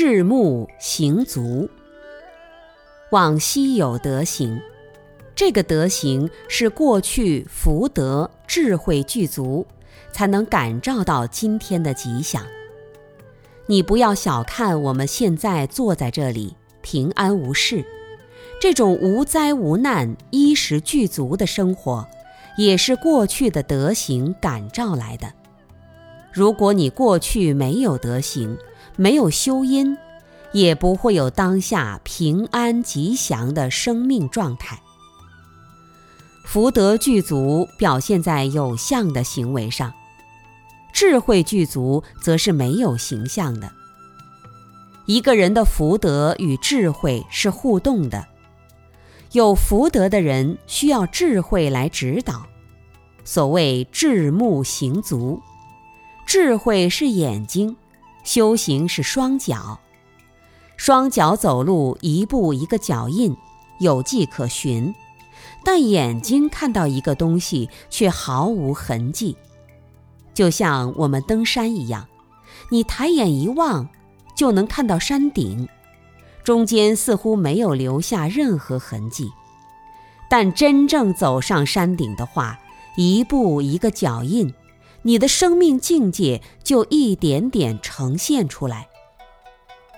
[0.00, 1.68] 至目行足。
[3.10, 4.60] 往昔有德行，
[5.34, 9.66] 这个德行是过去福德智慧具足，
[10.12, 12.46] 才能感召到今天的吉祥。
[13.66, 17.84] 你不要小看我们现在坐在这里平安无事，
[18.60, 22.06] 这种无灾无难、衣食具足的生活，
[22.56, 25.32] 也是过去的德行感召来的。
[26.32, 28.56] 如果你过去没有德行，
[28.96, 29.96] 没有修因，
[30.52, 34.80] 也不会有当下平安吉祥的生命状态。
[36.44, 39.92] 福德具足表现在有相的行为上，
[40.92, 43.70] 智慧具足则是没有形象的。
[45.06, 48.26] 一个人的福德与智慧是互动的，
[49.32, 52.46] 有福德的人需要智慧来指导。
[53.24, 55.40] 所谓智目行足。
[56.28, 57.74] 智慧是眼睛，
[58.22, 59.80] 修行是双脚。
[60.76, 63.34] 双脚走路，一步一个脚印，
[63.78, 64.92] 有迹可循；
[65.64, 69.38] 但眼睛看到一个东西，却毫无痕迹。
[70.34, 72.06] 就像我们登山一样，
[72.68, 73.88] 你抬眼一望，
[74.34, 75.66] 就能看到山顶，
[76.44, 79.32] 中间似乎没有留下任何痕迹。
[80.28, 82.60] 但真正走上山顶的话，
[82.96, 84.52] 一步一个脚印。
[85.02, 88.88] 你的生命境界就一点点呈现出来。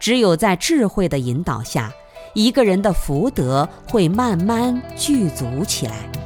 [0.00, 1.92] 只有在智慧的引导下，
[2.34, 6.23] 一个人的福德会慢慢具足起来。